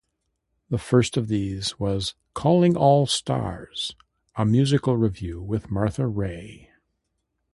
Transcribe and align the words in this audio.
The 0.71 0.79
first 0.79 1.15
of 1.15 1.27
these 1.27 1.79
was 1.79 2.15
"Calling 2.33 2.75
All 2.75 3.05
Stars", 3.05 3.95
a 4.35 4.43
musical 4.43 4.97
revue 4.97 5.39
with 5.39 5.69
Martha 5.69 6.07
Raye. 6.07 6.71